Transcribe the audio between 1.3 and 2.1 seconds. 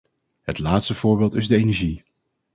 is de energie.